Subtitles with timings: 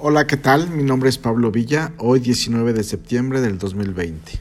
[0.00, 0.70] Hola, ¿qué tal?
[0.70, 4.40] Mi nombre es Pablo Villa, hoy 19 de septiembre del 2020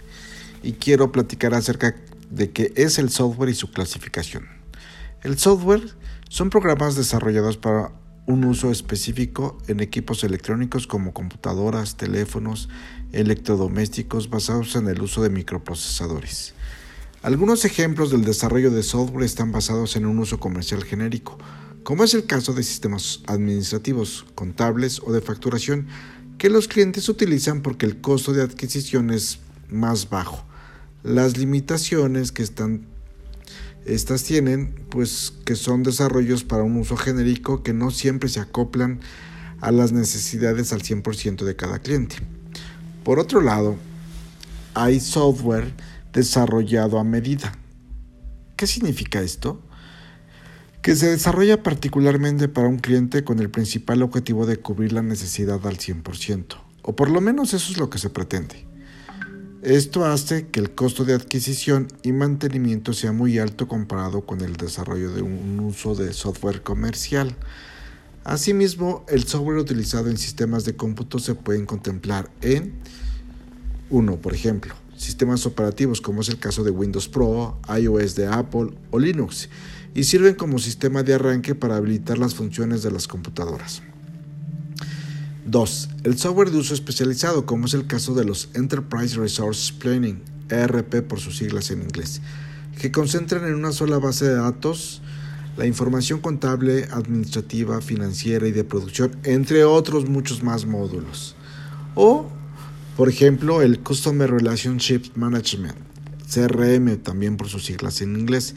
[0.61, 1.95] y quiero platicar acerca
[2.29, 4.45] de qué es el software y su clasificación.
[5.23, 5.81] El software
[6.29, 7.91] son programas desarrollados para
[8.27, 12.69] un uso específico en equipos electrónicos como computadoras, teléfonos,
[13.11, 16.53] electrodomésticos basados en el uso de microprocesadores.
[17.23, 21.39] Algunos ejemplos del desarrollo de software están basados en un uso comercial genérico,
[21.87, 25.87] como es el caso de sistemas administrativos, contables o de facturación,
[26.37, 29.39] que los clientes utilizan porque el costo de adquisición es
[29.69, 30.43] más bajo.
[31.03, 32.85] Las limitaciones que están
[33.85, 38.99] estas tienen, pues que son desarrollos para un uso genérico que no siempre se acoplan
[39.61, 42.17] a las necesidades al 100% de cada cliente.
[43.05, 43.77] Por otro lado,
[44.73, 45.73] hay software
[46.11, 47.53] desarrollado a medida.
[48.57, 49.61] ¿Qué significa esto?
[50.87, 55.67] Que se desarrolla particularmente para un cliente con el principal objetivo de cubrir la necesidad
[55.67, 58.65] al 100%, o por lo menos eso es lo que se pretende.
[59.61, 64.55] Esto hace que el costo de adquisición y mantenimiento sea muy alto comparado con el
[64.55, 67.35] desarrollo de un uso de software comercial.
[68.23, 72.75] Asimismo, el software utilizado en sistemas de cómputo se pueden contemplar en
[73.89, 74.15] 1.
[74.21, 78.99] Por ejemplo, sistemas operativos como es el caso de Windows Pro, iOS de Apple o
[78.99, 79.49] Linux,
[79.95, 83.81] y sirven como sistema de arranque para habilitar las funciones de las computadoras.
[85.45, 85.89] 2.
[86.03, 91.07] El software de uso especializado, como es el caso de los Enterprise Resource Planning, ERP
[91.07, 92.21] por sus siglas en inglés,
[92.79, 95.01] que concentran en una sola base de datos
[95.57, 101.35] la información contable, administrativa, financiera y de producción, entre otros muchos más módulos.
[101.95, 102.27] O,
[102.97, 105.77] por ejemplo, el Customer Relationship Management,
[106.33, 108.55] CRM también por sus siglas en inglés,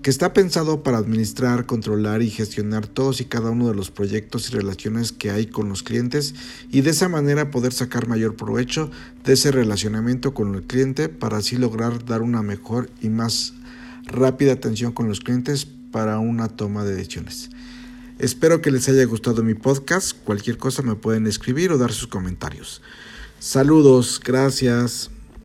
[0.00, 4.48] que está pensado para administrar, controlar y gestionar todos y cada uno de los proyectos
[4.48, 6.34] y relaciones que hay con los clientes
[6.70, 8.90] y de esa manera poder sacar mayor provecho
[9.24, 13.52] de ese relacionamiento con el cliente para así lograr dar una mejor y más
[14.04, 17.50] rápida atención con los clientes para una toma de decisiones.
[18.18, 20.16] Espero que les haya gustado mi podcast.
[20.24, 22.80] Cualquier cosa me pueden escribir o dar sus comentarios.
[23.42, 25.10] Saludos, gracias.